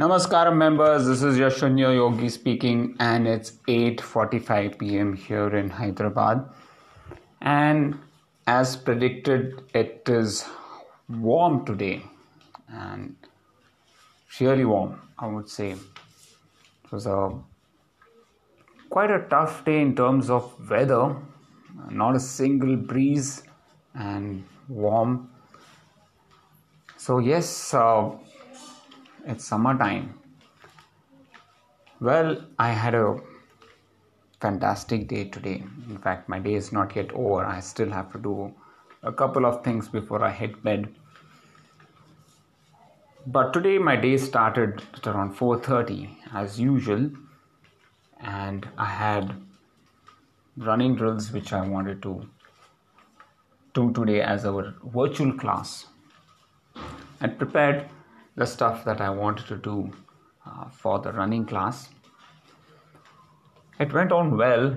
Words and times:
Namaskaram 0.00 0.56
members, 0.56 1.06
this 1.06 1.22
is 1.22 1.36
Yashunya 1.36 1.94
Yogi 1.94 2.30
speaking 2.30 2.96
and 2.98 3.28
it's 3.28 3.50
8:45 3.68 4.78
p.m. 4.78 5.12
here 5.12 5.54
in 5.54 5.68
Hyderabad. 5.68 6.48
And 7.42 7.98
as 8.46 8.74
predicted, 8.74 9.62
it 9.74 10.08
is 10.08 10.46
warm 11.10 11.66
today 11.66 12.02
and 12.68 13.14
really 14.40 14.64
warm, 14.64 14.98
I 15.18 15.26
would 15.26 15.50
say. 15.50 15.72
It 15.72 16.90
was 16.90 17.04
a 17.04 17.30
quite 18.88 19.10
a 19.10 19.20
tough 19.28 19.62
day 19.66 19.82
in 19.82 19.94
terms 19.94 20.30
of 20.30 20.70
weather, 20.70 21.16
not 21.90 22.16
a 22.16 22.20
single 22.20 22.76
breeze 22.76 23.42
and 23.94 24.42
warm. 24.70 25.28
So 26.96 27.18
yes, 27.18 27.74
uh, 27.74 28.12
it's 29.26 29.44
summertime. 29.44 30.18
Well, 32.00 32.44
I 32.58 32.70
had 32.70 32.94
a 32.94 33.20
fantastic 34.40 35.06
day 35.08 35.24
today. 35.24 35.62
In 35.88 35.98
fact, 35.98 36.28
my 36.28 36.38
day 36.40 36.54
is 36.54 36.72
not 36.72 36.96
yet 36.96 37.12
over. 37.12 37.44
I 37.44 37.60
still 37.60 37.90
have 37.90 38.10
to 38.12 38.18
do 38.18 38.52
a 39.02 39.12
couple 39.12 39.46
of 39.46 39.62
things 39.62 39.88
before 39.88 40.24
I 40.24 40.30
hit 40.30 40.62
bed. 40.64 40.92
But 43.26 43.52
today 43.52 43.78
my 43.78 43.94
day 43.94 44.16
started 44.16 44.82
at 44.94 45.06
around 45.06 45.36
4:30 45.36 46.16
as 46.32 46.58
usual 46.58 47.10
and 48.20 48.68
I 48.76 48.86
had 48.86 49.34
running 50.56 50.96
drills 50.96 51.30
which 51.30 51.52
I 51.52 51.60
wanted 51.74 52.02
to 52.02 52.28
do 53.74 53.92
today 53.92 54.20
as 54.20 54.44
our 54.44 54.74
virtual 54.84 55.32
class. 55.32 55.86
I 57.20 57.28
prepared 57.28 57.88
the 58.36 58.46
stuff 58.46 58.84
that 58.84 59.00
I 59.00 59.10
wanted 59.10 59.46
to 59.46 59.56
do 59.56 59.90
uh, 60.46 60.68
for 60.68 60.98
the 60.98 61.12
running 61.12 61.44
class. 61.44 61.88
It 63.78 63.92
went 63.92 64.12
on 64.12 64.36
well. 64.36 64.76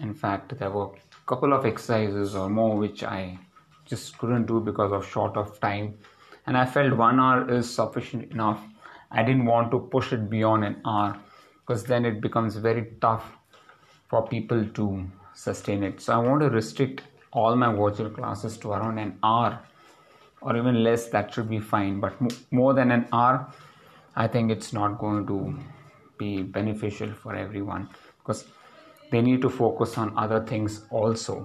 In 0.00 0.14
fact, 0.14 0.58
there 0.58 0.70
were 0.70 0.86
a 0.86 1.26
couple 1.26 1.52
of 1.52 1.64
exercises 1.64 2.34
or 2.34 2.48
more 2.48 2.76
which 2.76 3.02
I 3.02 3.38
just 3.84 4.18
couldn't 4.18 4.46
do 4.46 4.60
because 4.60 4.92
of 4.92 5.06
short 5.06 5.36
of 5.36 5.58
time, 5.60 5.94
and 6.46 6.56
I 6.56 6.66
felt 6.66 6.96
one 6.96 7.20
hour 7.20 7.50
is 7.50 7.72
sufficient 7.72 8.32
enough. 8.32 8.60
I 9.10 9.22
didn't 9.22 9.46
want 9.46 9.70
to 9.70 9.78
push 9.78 10.12
it 10.12 10.28
beyond 10.28 10.64
an 10.64 10.80
hour 10.84 11.18
because 11.60 11.84
then 11.84 12.04
it 12.04 12.20
becomes 12.20 12.56
very 12.56 12.92
tough 13.00 13.24
for 14.08 14.26
people 14.26 14.66
to 14.66 15.06
sustain 15.34 15.82
it. 15.82 16.00
So 16.00 16.14
I 16.14 16.18
want 16.18 16.40
to 16.40 16.50
restrict 16.50 17.02
all 17.32 17.54
my 17.56 17.72
virtual 17.72 18.10
classes 18.10 18.56
to 18.58 18.72
around 18.72 18.98
an 18.98 19.18
hour 19.22 19.60
or 20.40 20.56
even 20.56 20.82
less 20.82 21.08
that 21.08 21.32
should 21.32 21.48
be 21.48 21.60
fine. 21.60 22.00
But 22.00 22.14
more 22.50 22.74
than 22.74 22.90
an 22.90 23.08
hour 23.12 23.52
i 24.22 24.26
think 24.26 24.50
it's 24.50 24.72
not 24.72 24.98
going 24.98 25.26
to 25.26 25.36
be 26.18 26.42
beneficial 26.42 27.12
for 27.22 27.34
everyone 27.36 27.88
because 28.18 28.44
they 29.12 29.20
need 29.22 29.40
to 29.40 29.50
focus 29.58 29.96
on 29.96 30.12
other 30.18 30.44
things 30.44 30.80
also 30.90 31.36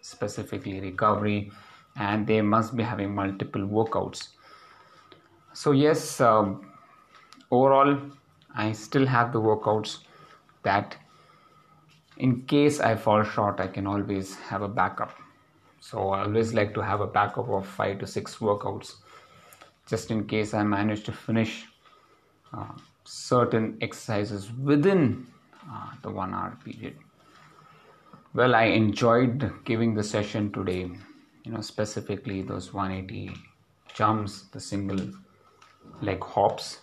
specifically 0.00 0.80
recovery 0.80 1.50
and 1.96 2.26
they 2.26 2.40
must 2.40 2.76
be 2.76 2.82
having 2.82 3.14
multiple 3.14 3.62
workouts. 3.62 4.28
So 5.52 5.72
yes 5.72 6.20
um, 6.20 6.66
overall 7.50 7.98
i 8.54 8.70
still 8.72 9.06
have 9.06 9.32
the 9.32 9.40
workouts 9.40 9.98
that 10.62 10.96
in 12.18 12.42
case 12.52 12.78
i 12.80 12.94
fall 12.94 13.24
short 13.24 13.60
i 13.60 13.66
can 13.66 13.86
always 13.86 14.34
have 14.50 14.62
a 14.62 14.68
backup 14.68 15.12
so 15.80 16.10
I 16.10 16.22
always 16.24 16.52
like 16.52 16.74
to 16.74 16.82
have 16.82 17.00
a 17.00 17.06
backup 17.06 17.48
of 17.48 17.66
five 17.66 17.98
to 18.00 18.06
six 18.06 18.36
workouts 18.36 18.96
just 19.88 20.10
in 20.10 20.26
case 20.26 20.54
I 20.54 20.62
manage 20.62 21.04
to 21.04 21.12
finish 21.12 21.64
uh, 22.52 22.72
certain 23.04 23.78
exercises 23.80 24.52
within 24.52 25.26
uh, 25.68 25.90
the 26.02 26.10
one 26.10 26.34
hour 26.34 26.56
period. 26.64 26.96
Well, 28.34 28.54
I 28.54 28.64
enjoyed 28.64 29.50
giving 29.64 29.94
the 29.94 30.04
session 30.04 30.52
today, 30.52 30.88
you 31.44 31.52
know, 31.52 31.60
specifically 31.62 32.42
those 32.42 32.72
180 32.72 33.34
jumps, 33.94 34.42
the 34.52 34.60
single 34.60 35.10
leg 36.00 36.22
hops. 36.22 36.80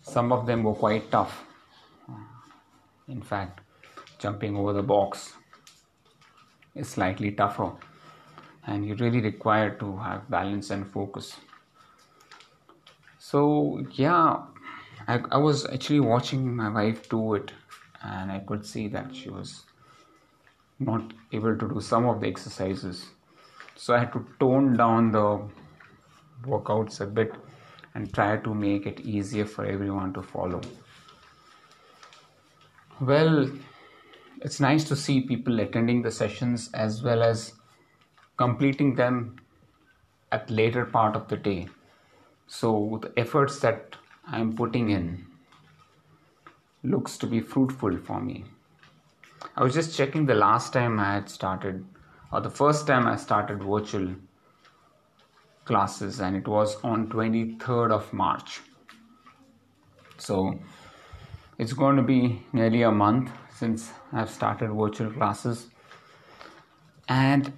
Some 0.00 0.32
of 0.32 0.46
them 0.46 0.62
were 0.62 0.74
quite 0.74 1.10
tough. 1.10 1.44
In 3.08 3.20
fact, 3.20 3.60
jumping 4.18 4.56
over 4.56 4.72
the 4.72 4.82
box 4.82 5.34
is 6.74 6.88
slightly 6.88 7.32
tougher. 7.32 7.72
And 8.66 8.86
you 8.86 8.94
really 8.94 9.20
require 9.20 9.70
to 9.78 9.96
have 9.96 10.30
balance 10.30 10.70
and 10.70 10.86
focus. 10.86 11.36
So 13.18 13.84
yeah 13.92 14.42
I, 15.08 15.20
I 15.30 15.38
was 15.38 15.66
actually 15.66 16.00
watching 16.00 16.54
my 16.54 16.68
wife 16.68 17.08
do 17.08 17.34
it 17.34 17.52
and 18.02 18.30
i 18.30 18.38
could 18.40 18.64
see 18.64 18.88
that 18.88 19.14
she 19.14 19.30
was 19.30 19.62
not 20.78 21.12
able 21.32 21.56
to 21.56 21.68
do 21.68 21.80
some 21.80 22.06
of 22.06 22.20
the 22.20 22.26
exercises. 22.26 23.06
So 23.76 23.94
i 23.94 24.00
had 24.00 24.12
to 24.12 24.26
tone 24.40 24.76
down 24.76 25.12
the 25.12 25.40
workouts 26.44 27.00
a 27.00 27.06
bit 27.06 27.34
and 27.94 28.12
try 28.12 28.36
to 28.36 28.54
make 28.54 28.86
it 28.86 29.00
easier 29.00 29.44
for 29.44 29.64
everyone 29.64 30.12
to 30.14 30.22
follow. 30.22 30.60
Well 33.00 33.50
it's 34.44 34.58
nice 34.58 34.84
to 34.84 34.96
see 34.96 35.20
people 35.20 35.60
attending 35.60 36.02
the 36.02 36.10
sessions 36.10 36.68
as 36.74 37.02
well 37.02 37.22
as 37.22 37.52
completing 38.36 38.96
them 38.96 39.36
at 40.32 40.50
later 40.50 40.84
part 40.84 41.14
of 41.14 41.28
the 41.28 41.36
day. 41.36 41.68
So 42.48 42.98
the 43.02 43.12
efforts 43.16 43.60
that 43.60 43.96
i'm 44.26 44.52
putting 44.52 44.90
in 44.90 45.26
looks 46.84 47.18
to 47.18 47.26
be 47.26 47.40
fruitful 47.40 47.96
for 47.98 48.20
me. 48.20 48.44
I 49.56 49.62
was 49.62 49.74
just 49.74 49.96
checking 49.96 50.26
the 50.26 50.34
last 50.34 50.72
time 50.72 50.98
i 50.98 51.14
had 51.14 51.28
started 51.28 51.84
or 52.32 52.40
the 52.40 52.50
first 52.50 52.86
time 52.86 53.06
i 53.06 53.16
started 53.16 53.62
virtual 53.62 54.08
classes 55.64 56.20
and 56.20 56.36
it 56.36 56.48
was 56.48 56.76
on 56.82 57.08
23rd 57.08 57.92
of 57.92 58.12
march. 58.12 58.60
So 60.18 60.58
it's 61.58 61.72
going 61.72 61.96
to 61.96 62.02
be 62.02 62.42
nearly 62.52 62.82
a 62.82 62.90
month 62.90 63.30
since 63.62 63.92
I've 64.12 64.28
started 64.28 64.70
virtual 64.72 65.10
classes. 65.12 65.66
And 67.08 67.52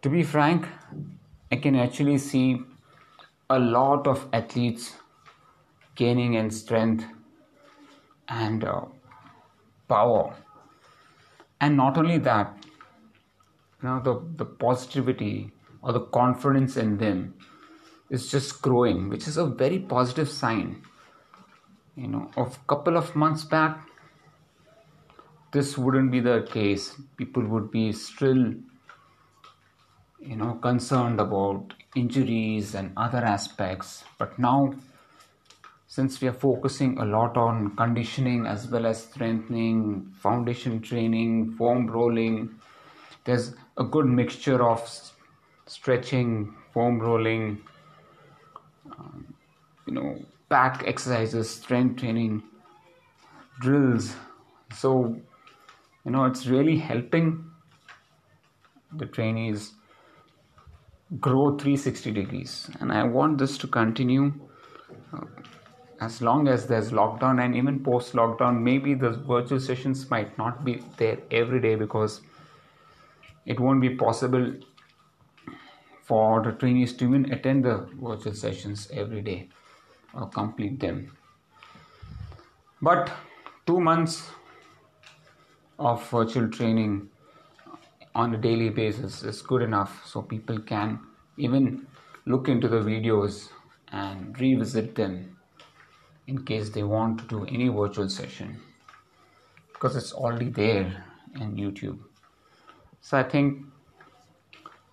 to 0.00 0.08
be 0.08 0.22
frank, 0.22 0.66
I 1.52 1.56
can 1.56 1.76
actually 1.76 2.16
see 2.16 2.62
a 3.50 3.58
lot 3.58 4.06
of 4.06 4.26
athletes 4.32 4.94
gaining 5.96 6.34
in 6.34 6.50
strength 6.50 7.04
and 8.26 8.64
uh, 8.64 8.86
power. 9.86 10.34
And 11.60 11.76
not 11.76 11.98
only 11.98 12.16
that, 12.18 12.56
you 13.82 13.88
know, 13.88 14.00
the, 14.00 14.14
the 14.36 14.46
positivity 14.46 15.50
or 15.82 15.92
the 15.92 16.06
confidence 16.20 16.78
in 16.78 16.96
them 16.96 17.34
is 18.08 18.30
just 18.30 18.62
growing, 18.62 19.10
which 19.10 19.28
is 19.28 19.36
a 19.36 19.44
very 19.44 19.78
positive 19.78 20.30
sign. 20.30 20.82
You 21.96 22.08
know, 22.08 22.30
a 22.36 22.46
couple 22.66 22.96
of 22.96 23.14
months 23.14 23.44
back, 23.44 23.86
this 25.56 25.78
wouldn't 25.78 26.10
be 26.10 26.20
the 26.20 26.46
case. 26.52 26.94
People 27.16 27.44
would 27.52 27.70
be 27.70 27.84
still 27.92 28.42
you 30.20 30.36
know 30.40 30.54
concerned 30.66 31.20
about 31.20 31.74
injuries 31.94 32.74
and 32.74 32.92
other 32.96 33.22
aspects. 33.36 34.04
But 34.18 34.38
now 34.38 34.74
since 35.96 36.20
we 36.20 36.28
are 36.28 36.38
focusing 36.46 36.98
a 36.98 37.04
lot 37.04 37.38
on 37.38 37.74
conditioning 37.76 38.46
as 38.46 38.66
well 38.68 38.86
as 38.86 39.02
strengthening 39.04 40.12
foundation 40.24 40.80
training 40.88 41.52
foam 41.58 41.86
rolling 41.86 42.34
there's 43.24 43.46
a 43.78 43.84
good 43.94 44.04
mixture 44.04 44.58
of 44.62 44.82
stretching 45.66 46.32
foam 46.74 46.98
rolling 47.00 47.46
um, 48.90 49.24
you 49.86 49.94
know 49.94 50.10
back 50.50 50.84
exercises 50.86 51.48
strength 51.48 52.00
training 52.00 52.42
drills. 53.60 54.14
So 54.72 55.16
you 56.06 56.12
know 56.12 56.24
it's 56.24 56.46
really 56.46 56.78
helping 56.78 57.44
the 58.92 59.06
trainees 59.06 59.72
grow 61.20 61.56
360 61.56 62.12
degrees. 62.12 62.70
And 62.80 62.92
i 62.92 63.02
want 63.02 63.38
this 63.38 63.58
to 63.58 63.66
continue 63.66 64.32
uh, 65.12 65.24
as 66.00 66.22
long 66.22 66.46
as 66.46 66.66
there's 66.66 66.90
lockdown 66.90 67.42
and 67.44 67.56
even 67.56 67.82
post 67.82 68.12
lockdown 68.12 68.60
maybe 68.60 68.94
the 68.94 69.10
virtual 69.10 69.58
sessions 69.58 70.08
might 70.10 70.38
not 70.38 70.64
be 70.64 70.82
there 70.96 71.18
every 71.30 71.60
day 71.60 71.74
because 71.74 72.20
it 73.44 73.58
won't 73.58 73.80
be 73.80 73.90
possible 73.90 74.52
for 76.02 76.42
the 76.42 76.52
trainees 76.52 76.92
to 76.94 77.04
even 77.04 77.32
attend 77.32 77.64
the 77.64 77.76
virtual 78.00 78.34
sessions 78.34 78.88
every 78.92 79.22
day 79.22 79.48
or 80.14 80.28
complete 80.28 80.78
them. 80.78 81.16
But 82.80 83.10
two 83.66 83.80
months 83.80 84.30
of 85.78 86.08
virtual 86.10 86.48
training 86.48 87.08
on 88.14 88.34
a 88.34 88.38
daily 88.38 88.70
basis 88.70 89.22
is 89.22 89.42
good 89.42 89.62
enough 89.62 90.06
so 90.06 90.22
people 90.22 90.58
can 90.58 90.98
even 91.36 91.86
look 92.24 92.48
into 92.48 92.66
the 92.66 92.76
videos 92.76 93.48
and 93.92 94.38
revisit 94.40 94.94
them 94.94 95.36
in 96.26 96.44
case 96.44 96.70
they 96.70 96.82
want 96.82 97.18
to 97.18 97.26
do 97.26 97.44
any 97.44 97.68
virtual 97.68 98.08
session 98.08 98.58
because 99.72 99.94
it's 99.96 100.12
already 100.12 100.48
there 100.48 101.04
in 101.40 101.54
YouTube. 101.54 101.98
So 103.02 103.18
I 103.18 103.22
think 103.22 103.66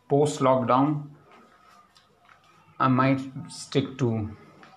post 0.09 0.41
lockdown, 0.41 1.07
I 2.79 2.89
might 2.89 3.21
stick 3.49 3.97
to 3.99 4.29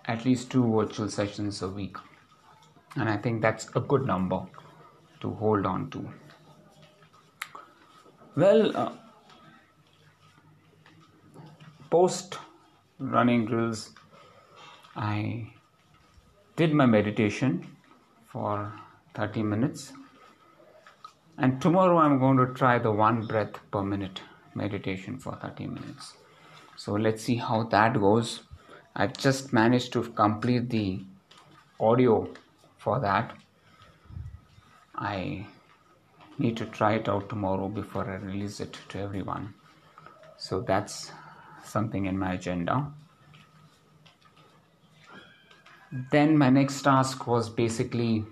at 0.04 0.24
least 0.24 0.50
two 0.50 0.64
virtual 0.72 1.08
sessions 1.10 1.62
a 1.62 1.68
week, 1.68 1.96
and 2.94 3.08
I 3.08 3.16
think 3.16 3.42
that's 3.42 3.68
a 3.74 3.80
good 3.80 4.06
number 4.06 4.46
to 5.20 5.30
hold 5.34 5.66
on 5.66 5.90
to. 5.90 6.08
Well, 8.36 8.76
uh, 8.76 8.92
post 11.90 12.38
running 12.98 13.46
drills, 13.46 13.90
I 14.94 15.50
did 16.56 16.72
my 16.72 16.86
meditation 16.86 17.66
for 18.26 18.72
30 19.14 19.42
minutes. 19.42 19.92
And 21.38 21.60
tomorrow 21.60 21.98
I'm 21.98 22.18
going 22.18 22.38
to 22.38 22.52
try 22.54 22.78
the 22.78 22.90
one 22.90 23.26
breath 23.26 23.58
per 23.70 23.82
minute 23.82 24.20
meditation 24.54 25.18
for 25.18 25.36
30 25.36 25.66
minutes. 25.66 26.14
So 26.76 26.92
let's 26.92 27.22
see 27.22 27.36
how 27.36 27.64
that 27.64 28.00
goes. 28.00 28.40
I've 28.94 29.16
just 29.16 29.52
managed 29.52 29.92
to 29.92 30.02
complete 30.02 30.70
the 30.70 31.00
audio 31.78 32.28
for 32.78 33.00
that. 33.00 33.36
I 34.96 35.46
need 36.38 36.56
to 36.56 36.66
try 36.66 36.94
it 36.94 37.08
out 37.08 37.28
tomorrow 37.28 37.68
before 37.68 38.08
I 38.10 38.16
release 38.16 38.60
it 38.60 38.78
to 38.90 38.98
everyone. 39.00 39.54
So 40.36 40.60
that's 40.60 41.12
something 41.64 42.06
in 42.06 42.18
my 42.18 42.34
agenda. 42.34 42.92
Then 46.10 46.36
my 46.36 46.50
next 46.50 46.82
task 46.82 47.26
was 47.26 47.48
basically 47.48 48.24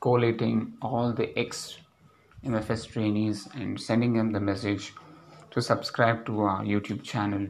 collating 0.00 0.74
all 0.80 1.12
the 1.12 1.36
ex 1.38 1.78
MFS 2.44 2.92
trainees 2.92 3.48
and 3.54 3.80
sending 3.80 4.12
them 4.12 4.32
the 4.32 4.40
message 4.40 4.92
to 5.50 5.62
subscribe 5.62 6.26
to 6.26 6.40
our 6.42 6.62
YouTube 6.62 7.02
channel. 7.02 7.48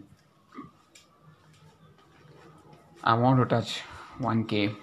I 3.03 3.15
want 3.15 3.41
to 3.41 3.47
touch 3.47 3.83
1k. 4.21 4.77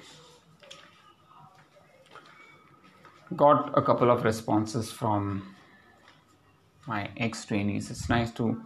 Got 3.36 3.78
a 3.78 3.82
couple 3.82 4.12
of 4.12 4.24
responses 4.24 4.92
from 4.92 5.56
my 6.86 7.10
ex 7.18 7.46
trainees. 7.46 7.90
It's 7.90 8.10
nice 8.10 8.32
to 8.34 8.62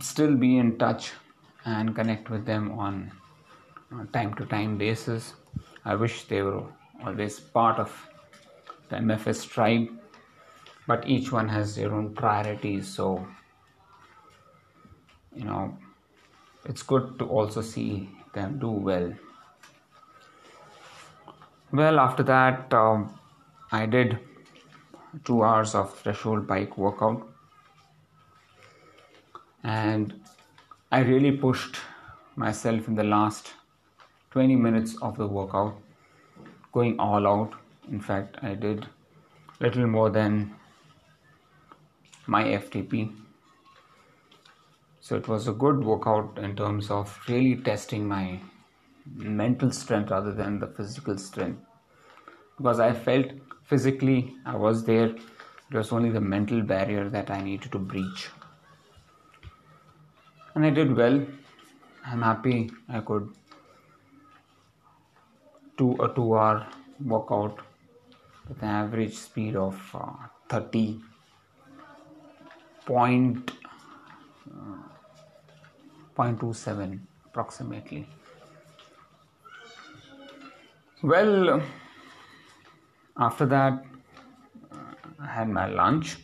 still 0.00 0.34
be 0.34 0.58
in 0.58 0.78
touch 0.78 1.12
and 1.64 1.94
connect 1.94 2.30
with 2.30 2.44
them 2.46 2.72
on 2.72 3.12
time 4.12 4.34
to 4.34 4.46
time 4.46 4.76
basis. 4.76 5.34
I 5.84 5.94
wish 5.94 6.24
they 6.24 6.42
were 6.42 6.64
always 7.04 7.38
part 7.38 7.78
of 7.78 8.08
the 8.88 8.96
MFS 8.96 9.48
tribe, 9.48 9.88
but 10.86 11.08
each 11.08 11.30
one 11.30 11.48
has 11.48 11.76
their 11.76 11.92
own 11.94 12.14
priorities. 12.14 12.88
So, 12.88 13.26
you 15.34 15.44
know, 15.44 15.76
it's 16.64 16.82
good 16.82 17.18
to 17.20 17.26
also 17.26 17.60
see 17.60 18.10
them 18.32 18.58
do 18.58 18.70
well. 18.70 19.12
Well, 21.72 21.98
after 21.98 22.22
that, 22.22 22.72
um, 22.72 23.18
I 23.72 23.86
did 23.86 24.18
two 25.24 25.42
hours 25.42 25.74
of 25.74 25.98
threshold 25.98 26.46
bike 26.46 26.78
workout, 26.78 27.26
and 29.62 30.14
I 30.92 31.00
really 31.00 31.32
pushed 31.32 31.76
myself 32.36 32.88
in 32.88 32.94
the 32.94 33.04
last 33.04 33.52
20 34.30 34.56
minutes 34.56 34.96
of 35.02 35.16
the 35.16 35.26
workout, 35.26 35.76
going 36.72 36.98
all 37.00 37.26
out. 37.26 37.54
In 37.90 38.00
fact 38.00 38.36
I 38.42 38.54
did 38.54 38.86
little 39.60 39.86
more 39.86 40.10
than 40.10 40.54
my 42.26 42.44
FTP 42.44 43.12
so 45.00 45.14
it 45.14 45.28
was 45.28 45.46
a 45.46 45.52
good 45.52 45.84
workout 45.84 46.36
in 46.36 46.56
terms 46.56 46.90
of 46.90 47.16
really 47.28 47.54
testing 47.62 48.08
my 48.08 48.40
mental 49.14 49.70
strength 49.70 50.10
rather 50.10 50.32
than 50.32 50.58
the 50.58 50.66
physical 50.66 51.16
strength. 51.18 51.62
Because 52.56 52.80
I 52.80 52.92
felt 52.92 53.26
physically 53.64 54.34
I 54.44 54.56
was 54.56 54.84
there 54.84 55.14
it 55.68 55.76
was 55.76 55.90
only 55.92 56.10
the 56.10 56.20
mental 56.20 56.62
barrier 56.62 57.08
that 57.08 57.30
I 57.30 57.40
needed 57.40 57.72
to 57.72 57.78
breach. 57.78 58.28
And 60.54 60.64
I 60.64 60.70
did 60.70 60.96
well. 60.96 61.26
I'm 62.06 62.22
happy 62.22 62.70
I 62.88 63.00
could 63.00 63.34
do 65.76 66.00
a 66.00 66.14
two 66.14 66.36
hour 66.36 66.66
workout 67.04 67.58
with 68.48 68.62
an 68.62 68.68
average 68.68 69.14
speed 69.14 69.56
of 69.56 69.78
uh, 69.92 70.12
30 70.48 71.00
point, 72.86 73.50
uh, 74.48 74.76
0.27 76.16 77.00
approximately 77.24 78.08
well 81.12 81.62
after 83.26 83.46
that 83.46 83.84
i 85.20 85.26
had 85.38 85.48
my 85.48 85.66
lunch 85.80 86.16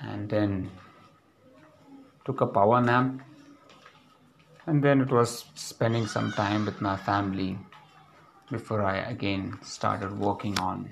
and 0.00 0.28
then 0.36 0.70
took 2.24 2.40
a 2.40 2.46
power 2.46 2.80
nap 2.80 3.28
and 4.66 4.84
then 4.84 5.00
it 5.00 5.10
was 5.10 5.44
spending 5.54 6.06
some 6.06 6.30
time 6.32 6.64
with 6.66 6.80
my 6.80 6.96
family 6.96 7.58
before 8.50 8.82
I 8.82 8.96
again 8.96 9.58
started 9.62 10.18
working 10.18 10.58
on 10.58 10.90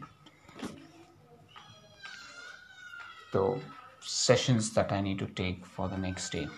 the 3.33 3.61
sessions 4.01 4.73
that 4.75 4.93
I 4.93 5.01
need 5.01 5.19
to 5.19 5.27
take 5.27 5.67
for 5.67 5.89
the 5.89 5.99
next 5.99 6.31
day. 6.31 6.49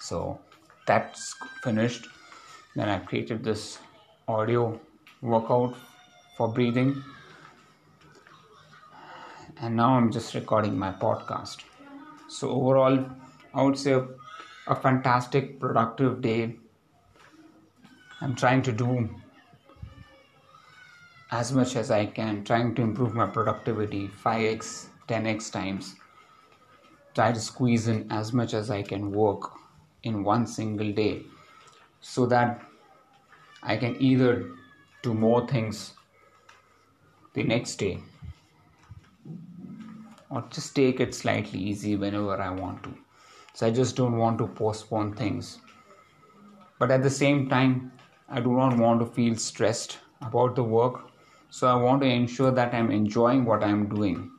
So 0.00 0.40
that's 0.86 1.34
finished. 1.62 2.08
Then 2.74 2.88
I 2.88 2.98
created 2.98 3.44
this 3.44 3.78
audio 4.26 4.80
workout 5.20 5.74
for 6.36 6.48
breathing. 6.48 7.02
And 9.60 9.76
now 9.76 9.94
I'm 9.94 10.10
just 10.10 10.34
recording 10.34 10.78
my 10.78 10.92
podcast. 10.92 11.62
So, 12.28 12.50
overall, 12.50 13.06
I 13.54 13.62
would 13.62 13.78
say 13.78 13.92
a, 14.66 14.74
fantastic, 14.74 15.60
productive 15.60 16.20
day 16.20 16.56
I'm 18.20 18.34
trying 18.34 18.62
to 18.62 18.72
do 18.72 19.08
as 21.30 21.52
much 21.52 21.76
as 21.76 21.90
I 21.90 22.06
can, 22.06 22.44
trying 22.44 22.74
to 22.76 22.82
improve 22.82 23.14
my 23.14 23.26
productivity 23.26 24.08
5x, 24.08 24.86
10x 25.08 25.52
times. 25.52 25.94
Try 27.14 27.32
to 27.32 27.40
squeeze 27.40 27.86
in 27.88 28.10
as 28.10 28.32
much 28.32 28.54
as 28.54 28.70
I 28.70 28.82
can 28.82 29.12
work 29.12 29.52
in 30.02 30.24
one 30.24 30.46
single 30.46 30.92
day 30.92 31.22
so 32.00 32.26
that 32.26 32.62
I 33.64 33.76
can 33.76 34.00
either 34.00 34.50
do 35.02 35.14
more 35.14 35.46
things 35.46 35.94
the 37.32 37.42
next 37.42 37.76
day 37.76 38.00
or 40.30 40.44
just 40.50 40.74
take 40.74 41.00
it 41.00 41.14
slightly 41.14 41.58
easy 41.58 41.96
whenever 41.96 42.40
I 42.40 42.50
want 42.50 42.82
to. 42.82 42.94
So 43.54 43.66
I 43.66 43.70
just 43.70 43.96
don't 43.96 44.18
want 44.18 44.38
to 44.38 44.46
postpone 44.46 45.14
things. 45.14 45.58
But 46.78 46.90
at 46.90 47.02
the 47.02 47.10
same 47.10 47.48
time, 47.48 47.92
I 48.28 48.40
do 48.40 48.52
not 48.52 48.76
want 48.76 49.00
to 49.00 49.06
feel 49.06 49.36
stressed 49.36 49.98
about 50.20 50.56
the 50.56 50.64
work. 50.64 51.10
So 51.50 51.68
I 51.68 51.74
want 51.76 52.02
to 52.02 52.08
ensure 52.08 52.50
that 52.50 52.74
I'm 52.74 52.90
enjoying 52.90 53.44
what 53.44 53.62
I'm 53.62 53.88
doing. 53.88 54.30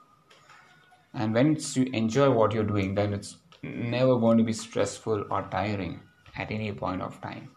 And 1.14 1.34
when 1.34 1.58
you 1.74 1.84
enjoy 1.94 2.30
what 2.30 2.52
you're 2.52 2.66
doing, 2.66 2.94
then 2.94 3.14
it's 3.14 3.38
never 3.64 4.18
going 4.18 4.38
to 4.38 4.44
be 4.44 4.54
stressful 4.54 5.26
or 5.32 5.44
tiring 5.44 6.02
at 6.36 6.52
any 6.52 6.74
point 6.74 7.02
of 7.02 7.22
time. 7.22 7.50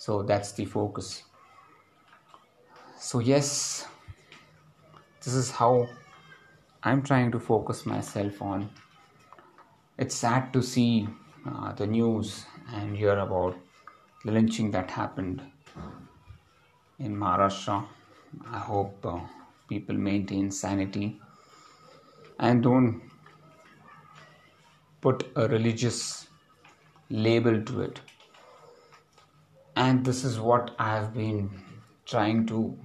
So 0.00 0.22
that's 0.22 0.52
the 0.52 0.64
focus. 0.64 1.24
So, 2.98 3.18
yes, 3.18 3.86
this 5.22 5.34
is 5.34 5.50
how 5.50 5.90
I'm 6.82 7.02
trying 7.02 7.30
to 7.32 7.38
focus 7.38 7.84
myself 7.84 8.40
on. 8.40 8.70
It's 9.98 10.14
sad 10.14 10.54
to 10.54 10.62
see 10.62 11.06
uh, 11.46 11.74
the 11.74 11.86
news 11.86 12.46
and 12.72 12.96
hear 12.96 13.18
about 13.18 13.58
the 14.24 14.32
lynching 14.32 14.70
that 14.70 14.90
happened 14.90 15.42
in 16.98 17.14
Maharashtra. 17.14 17.86
I 18.50 18.58
hope 18.58 19.04
uh, 19.04 19.20
people 19.68 19.96
maintain 19.96 20.50
sanity 20.50 21.20
and 22.38 22.62
don't 22.62 23.02
put 25.02 25.30
a 25.36 25.46
religious 25.46 26.26
label 27.10 27.62
to 27.64 27.82
it. 27.82 28.00
And 29.82 30.04
this 30.04 30.24
is 30.24 30.38
what 30.38 30.72
I 30.78 30.94
have 30.94 31.14
been 31.14 31.50
trying 32.04 32.46
to 32.48 32.78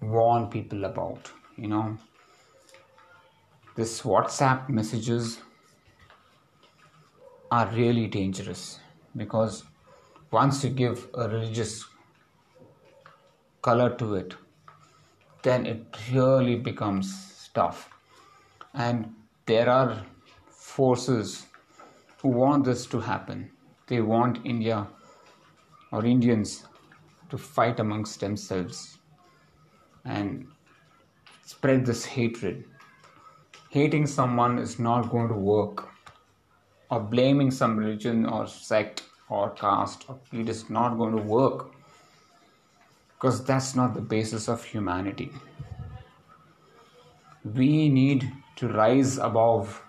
warn 0.00 0.48
people 0.48 0.86
about. 0.86 1.30
You 1.56 1.68
know, 1.68 1.98
this 3.76 4.02
WhatsApp 4.02 4.68
messages 4.68 5.38
are 7.52 7.68
really 7.68 8.08
dangerous 8.08 8.80
because 9.16 9.62
once 10.32 10.64
you 10.64 10.70
give 10.70 11.06
a 11.14 11.28
religious 11.28 11.84
color 13.62 13.94
to 13.98 14.16
it, 14.16 14.34
then 15.44 15.64
it 15.64 15.96
really 16.12 16.56
becomes 16.56 17.50
tough. 17.54 17.88
And 18.74 19.14
there 19.46 19.70
are 19.70 20.02
forces 20.48 21.46
who 22.20 22.30
want 22.30 22.64
this 22.64 22.84
to 22.86 22.98
happen. 22.98 23.52
They 23.86 24.00
want 24.00 24.44
India 24.44 24.88
or 25.92 26.04
Indians 26.04 26.66
to 27.30 27.38
fight 27.38 27.80
amongst 27.80 28.20
themselves 28.20 28.98
and 30.04 30.46
spread 31.44 31.84
this 31.84 32.04
hatred. 32.04 32.64
Hating 33.70 34.06
someone 34.06 34.58
is 34.58 34.78
not 34.78 35.10
going 35.10 35.28
to 35.28 35.34
work, 35.34 35.88
or 36.90 37.00
blaming 37.00 37.50
some 37.50 37.76
religion 37.76 38.26
or 38.26 38.46
sect 38.46 39.02
or 39.28 39.50
caste 39.50 40.04
or 40.08 40.18
creed 40.28 40.48
is 40.48 40.70
not 40.70 40.96
going 40.96 41.16
to 41.16 41.22
work 41.22 41.72
because 43.14 43.44
that's 43.44 43.74
not 43.74 43.94
the 43.94 44.00
basis 44.00 44.48
of 44.48 44.62
humanity. 44.62 45.30
We 47.44 47.88
need 47.88 48.30
to 48.56 48.68
rise 48.68 49.18
above 49.18 49.82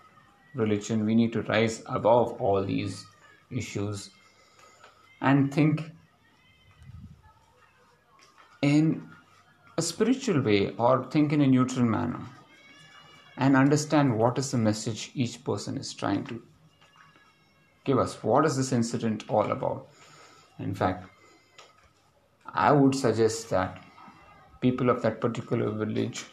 religion, 0.56 1.06
we 1.06 1.14
need 1.14 1.34
to 1.34 1.44
rise 1.44 1.84
above 1.86 2.42
all 2.42 2.64
these 2.64 3.06
issues 3.52 4.10
and 5.22 5.54
think 5.54 5.84
in 8.62 9.08
a 9.78 9.82
spiritual 9.82 10.42
way 10.42 10.74
or 10.78 11.06
think 11.06 11.34
in 11.34 11.42
a 11.42 11.48
neutral 11.48 11.86
manner 11.86 12.20
and 13.38 13.56
understand 13.56 14.18
what 14.18 14.38
is 14.38 14.52
the 14.52 14.58
message 14.58 15.12
each 15.14 15.44
person 15.44 15.78
is 15.78 15.94
trying 15.94 16.24
to 16.26 16.42
give 17.86 18.00
us. 18.00 18.22
What 18.24 18.46
is 18.46 18.58
this 18.58 18.72
incident 18.72 19.26
all 19.30 19.52
about? 19.52 19.88
In 20.60 20.74
fact, 20.74 21.08
I 22.46 22.72
would 22.72 22.96
suggest 22.96 23.50
that 23.52 23.84
people 24.62 24.90
of 24.90 25.02
that 25.04 25.22
particular 25.22 25.70
village 25.70 26.26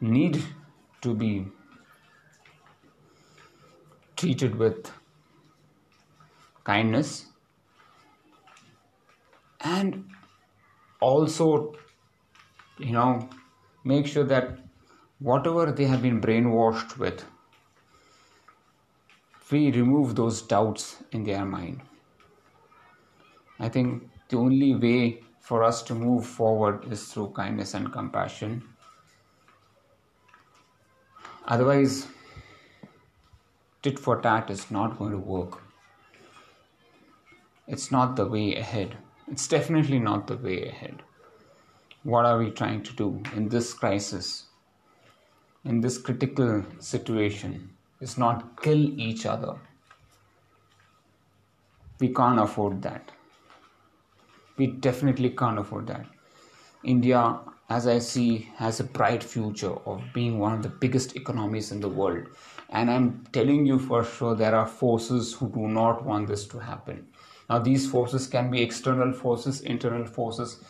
need 0.00 0.42
to 1.00 1.14
be 1.14 1.46
treated 4.16 4.54
with 4.54 4.92
kindness 6.68 7.26
and 9.60 10.04
also 11.00 11.48
you 12.78 12.92
know 12.92 13.28
make 13.84 14.06
sure 14.06 14.24
that 14.24 14.58
whatever 15.30 15.72
they 15.72 15.84
have 15.84 16.02
been 16.02 16.20
brainwashed 16.20 16.96
with 16.98 17.24
we 19.50 19.70
remove 19.70 20.16
those 20.16 20.42
doubts 20.42 21.02
in 21.12 21.22
their 21.22 21.44
mind. 21.44 21.80
I 23.60 23.68
think 23.68 24.10
the 24.28 24.36
only 24.36 24.74
way 24.74 25.22
for 25.40 25.62
us 25.62 25.82
to 25.84 25.94
move 25.94 26.26
forward 26.26 26.92
is 26.92 27.04
through 27.12 27.28
kindness 27.30 27.74
and 27.74 27.92
compassion. 27.92 28.62
Otherwise 31.46 32.08
tit 33.82 34.00
for 34.00 34.20
tat 34.20 34.50
is 34.50 34.68
not 34.70 34.98
going 34.98 35.12
to 35.12 35.18
work 35.18 35.62
it's 37.66 37.90
not 37.90 38.16
the 38.16 38.26
way 38.26 38.54
ahead 38.56 38.96
it's 39.28 39.48
definitely 39.48 39.98
not 39.98 40.28
the 40.28 40.36
way 40.36 40.68
ahead. 40.68 41.02
What 42.04 42.26
are 42.26 42.38
we 42.38 42.52
trying 42.52 42.84
to 42.84 42.92
do 42.92 43.22
in 43.34 43.48
this 43.48 43.74
crisis, 43.74 44.44
in 45.64 45.80
this 45.80 45.98
critical 45.98 46.64
situation? 46.78 47.70
Is 47.98 48.18
not 48.18 48.62
kill 48.62 49.00
each 49.00 49.24
other. 49.24 49.54
We 51.98 52.12
can't 52.12 52.38
afford 52.38 52.82
that. 52.82 53.10
We 54.58 54.66
definitely 54.66 55.30
can't 55.30 55.58
afford 55.58 55.86
that. 55.86 56.06
India, 56.84 57.40
as 57.70 57.86
I 57.86 57.98
see, 57.98 58.50
has 58.56 58.78
a 58.78 58.84
bright 58.84 59.24
future 59.24 59.74
of 59.86 60.04
being 60.12 60.38
one 60.38 60.52
of 60.52 60.62
the 60.62 60.68
biggest 60.68 61.16
economies 61.16 61.72
in 61.72 61.80
the 61.80 61.88
world. 61.88 62.26
And 62.68 62.90
I'm 62.90 63.24
telling 63.32 63.64
you 63.64 63.78
for 63.78 64.04
sure, 64.04 64.36
there 64.36 64.54
are 64.54 64.66
forces 64.66 65.32
who 65.32 65.48
do 65.48 65.66
not 65.66 66.04
want 66.04 66.28
this 66.28 66.46
to 66.48 66.58
happen. 66.58 67.08
Now, 67.48 67.60
these 67.60 67.88
forces 67.88 68.26
can 68.26 68.50
be 68.50 68.62
external 68.62 69.12
forces, 69.12 69.60
internal 69.60 70.04
forces. 70.04 70.64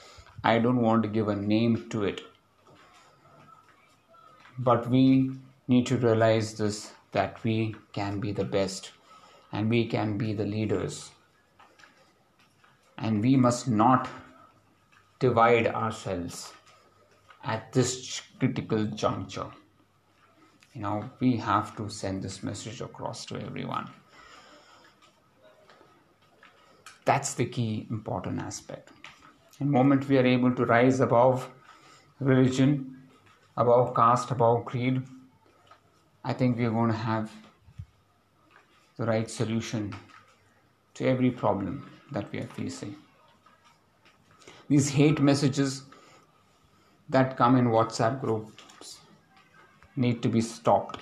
I 0.45 0.59
don't 0.59 0.83
want 0.83 1.03
to 1.05 1.09
give 1.09 1.29
a 1.29 1.37
name 1.37 1.89
to 1.91 2.05
it. 2.05 2.21
But 4.59 4.89
we 4.89 5.33
need 5.69 5.87
to 5.87 5.97
realize 5.97 6.55
this 6.55 6.93
that 7.13 7.43
we 7.45 7.75
can 7.93 8.21
be 8.21 8.33
the 8.33 8.45
best 8.45 8.93
and 9.53 9.71
we 9.71 9.87
can 9.87 10.19
be 10.19 10.35
the 10.35 10.45
leaders. 10.45 11.11
And 12.99 13.23
we 13.23 13.37
must 13.37 13.69
not 13.69 14.09
divide 15.19 15.67
ourselves 15.67 16.53
at 17.45 17.73
this 17.73 18.21
critical 18.39 18.85
juncture. 18.85 19.47
You 20.75 20.83
know, 20.83 21.11
we 21.21 21.37
have 21.37 21.75
to 21.77 21.89
send 21.89 22.23
this 22.23 22.43
message 22.43 22.83
across 22.83 23.25
to 23.27 23.41
everyone. 23.41 23.89
That's 27.07 27.35
the 27.35 27.47
key 27.47 27.87
important 27.89 28.41
aspect. 28.41 28.91
The 29.59 29.65
moment 29.65 30.09
we 30.09 30.19
are 30.19 30.27
able 30.27 30.55
to 30.55 30.67
rise 30.67 31.01
above 31.01 31.49
religion, 32.21 32.97
above 33.57 33.95
caste, 33.95 34.33
above 34.33 34.65
creed, 34.65 35.03
I 36.25 36.33
think 36.33 36.59
we 36.59 36.65
are 36.65 36.71
going 36.71 36.91
to 36.91 36.97
have 36.97 37.31
the 38.99 39.07
right 39.07 39.31
solution 39.31 39.95
to 40.95 41.07
every 41.07 41.31
problem 41.31 41.89
that 42.11 42.31
we 42.33 42.41
are 42.41 42.49
facing. 42.49 42.97
These 44.69 44.89
hate 44.89 45.21
messages 45.21 45.83
that 47.09 47.37
come 47.37 47.57
in 47.57 47.67
WhatsApp 47.67 48.21
groups 48.21 48.99
need 49.95 50.23
to 50.25 50.29
be 50.29 50.41
stopped. 50.41 50.99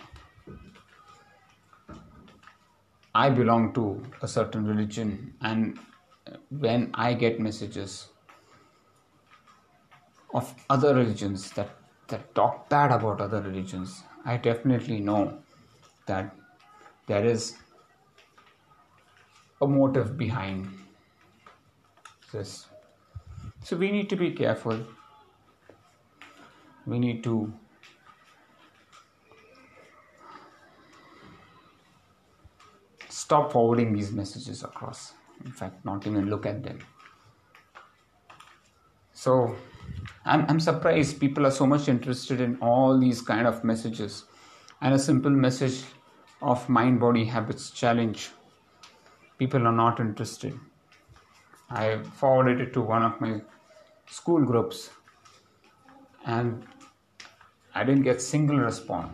I 3.15 3.31
belong 3.31 3.73
to 3.73 4.03
a 4.21 4.29
certain 4.29 4.67
religion 4.67 5.33
and 5.41 5.79
when 6.51 6.91
I 6.95 7.15
get 7.15 7.41
messages 7.41 8.09
of 10.33 10.55
other 10.69 10.95
religions 10.95 11.51
that, 11.53 11.71
that 12.09 12.35
talk 12.35 12.69
bad 12.69 12.91
about 12.91 13.21
other 13.21 13.41
religions, 13.41 14.03
I 14.25 14.37
definitely 14.37 15.01
know 15.01 15.39
that 16.07 16.35
there 17.07 17.25
is 17.25 17.55
a 19.61 19.67
motive 19.67 20.17
behind 20.17 20.69
this. 22.33 22.67
So 23.63 23.77
we 23.77 23.91
need 23.91 24.09
to 24.11 24.17
be 24.17 24.33
careful. 24.33 24.85
We 26.87 26.99
need 26.99 27.23
to 27.25 27.53
stop 33.09 33.53
forwarding 33.53 33.95
these 33.95 34.13
messages 34.13 34.65
across 34.65 35.15
in 35.45 35.53
fact 35.53 35.85
not 35.85 36.07
even 36.07 36.29
look 36.31 36.47
at 36.47 36.63
them. 36.63 36.79
So 39.13 39.57
I'm, 40.25 40.45
I'm 40.49 40.61
surprised 40.61 41.21
people 41.21 41.47
are 41.47 41.51
so 41.51 41.67
much 41.67 41.89
interested 41.89 42.41
in 42.41 42.57
all 42.61 42.99
these 42.99 43.23
kind 43.23 43.47
of 43.47 43.63
messages. 43.65 44.25
And 44.81 44.95
a 44.95 44.99
simple 44.99 45.31
message 45.31 45.85
of 46.43 46.69
mind 46.69 47.01
body 47.01 47.25
habits 47.25 47.71
challenge. 47.71 48.31
People 49.39 49.67
are 49.67 49.73
not 49.73 50.01
interested. 50.01 50.59
I 51.71 52.03
forwarded 52.03 52.61
it 52.61 52.73
to 52.75 52.81
one 52.81 53.03
of 53.03 53.21
my 53.21 53.41
school 54.07 54.45
groups. 54.45 54.91
And 56.27 56.67
i 57.75 57.83
didn't 57.83 58.03
get 58.03 58.21
single 58.23 58.59
response 58.59 59.13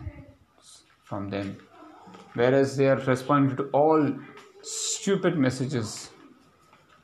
from 1.03 1.29
them. 1.29 1.57
Whereas 2.33 2.77
they 2.77 2.87
are 2.87 2.97
responding 2.97 3.57
to 3.57 3.63
all 3.73 4.13
stupid 4.61 5.37
messages 5.37 6.11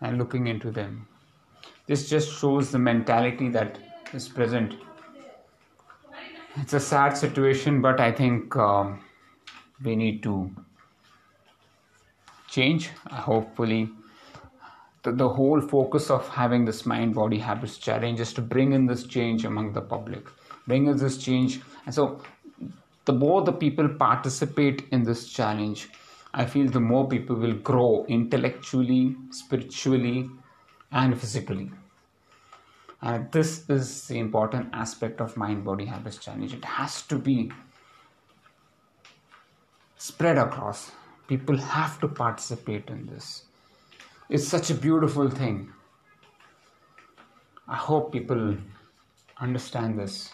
and 0.01 0.18
looking 0.18 0.48
into 0.48 0.72
them. 0.72 1.08
This 1.88 2.10
just 2.10 2.39
shows 2.39 2.72
the 2.72 2.80
mentality 2.80 3.50
that 3.50 3.80
is 4.13 4.27
present. 4.27 4.75
It's 6.58 6.74
a 6.74 6.80
sad 6.80 7.18
situation, 7.18 7.82
but 7.82 8.00
I 8.00 8.12
think 8.12 8.56
um, 8.56 9.01
we 9.84 9.96
need 9.96 10.24
to 10.24 10.51
change. 12.50 12.89
Hopefully, 13.12 13.89
the, 15.04 15.12
the 15.12 15.30
whole 15.30 15.62
focus 15.62 16.10
of 16.10 16.27
having 16.27 16.66
this 16.66 16.86
mind 16.86 17.16
body 17.16 17.38
habits 17.38 17.77
challenge 17.77 18.20
is 18.20 18.34
to 18.34 18.42
bring 18.42 18.74
in 18.74 18.86
this 18.86 19.06
change 19.06 19.46
among 19.46 19.74
the 19.74 19.82
public, 19.82 20.27
bring 20.68 20.88
in 20.88 20.98
this 20.98 21.18
change. 21.18 21.62
And 21.86 21.94
so, 21.94 22.22
the 23.06 23.13
more 23.13 23.44
the 23.44 23.54
people 23.54 23.88
participate 23.88 24.88
in 24.92 25.04
this 25.04 25.30
challenge, 25.30 25.89
I 26.41 26.46
feel 26.46 26.70
the 26.70 26.79
more 26.79 27.08
people 27.08 27.36
will 27.36 27.56
grow 27.56 28.06
intellectually, 28.08 29.15
spiritually, 29.32 30.29
and 30.91 31.20
physically. 31.20 31.72
And 33.01 33.32
this 33.32 33.67
is 33.67 34.08
the 34.08 34.20
important 34.20 34.70
aspect 34.72 35.20
of 35.20 35.36
mind 35.36 35.65
body 35.65 35.86
habits 35.86 36.17
challenge. 36.17 36.53
It 36.53 36.63
has 36.63 37.01
to 37.08 37.17
be 37.17 37.51
spread 39.98 40.38
across. 40.38 40.91
People 41.27 41.58
have 41.58 42.00
to 42.01 42.08
participate 42.08 42.88
in 42.88 43.08
this. 43.08 43.46
It's 44.29 44.48
such 44.48 44.70
a 44.70 44.75
beautiful 44.75 45.32
thing. 45.32 45.72
I 47.67 47.77
hope 47.77 48.13
people 48.13 48.58
understand 49.41 49.98
this 49.98 50.32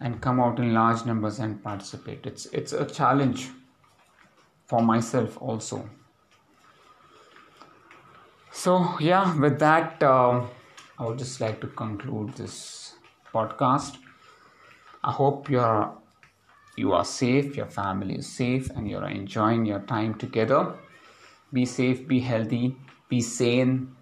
and 0.00 0.20
come 0.20 0.38
out 0.38 0.58
in 0.58 0.74
large 0.74 1.06
numbers 1.06 1.38
and 1.38 1.62
participate. 1.64 2.26
It's 2.26 2.44
it's 2.46 2.74
a 2.74 2.84
challenge 2.84 3.50
for 4.66 4.80
myself 4.80 5.40
also. 5.40 5.88
So 8.52 8.98
yeah, 9.00 9.36
with 9.38 9.58
that, 9.58 10.02
uh, 10.02 10.46
I 10.98 11.04
would 11.04 11.18
just 11.18 11.40
like 11.40 11.60
to 11.60 11.66
conclude 11.66 12.34
this 12.34 12.94
podcast. 13.32 13.98
I 15.02 15.10
hope 15.10 15.50
you're 15.50 15.92
you 16.76 16.92
are 16.92 17.04
safe, 17.04 17.56
your 17.56 17.66
family 17.66 18.16
is 18.16 18.26
safe, 18.26 18.70
and 18.70 18.88
you're 18.88 19.06
enjoying 19.08 19.64
your 19.64 19.80
time 19.80 20.14
together. 20.14 20.74
Be 21.52 21.64
safe, 21.66 22.06
be 22.08 22.20
healthy, 22.20 22.76
be 23.08 23.20
sane, 23.20 23.94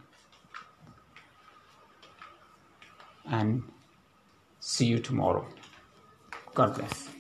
and 3.26 3.62
see 4.60 4.86
you 4.86 4.98
tomorrow. 4.98 5.46
God 6.54 6.74
bless. 6.74 7.11